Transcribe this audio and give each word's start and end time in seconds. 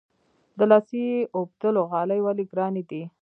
د 0.57 0.59
لاسي 0.71 1.03
اوبدلو 1.37 1.81
غالۍ 1.91 2.19
ولې 2.23 2.43
ګرانې 2.51 2.83
دي؟ 2.89 3.01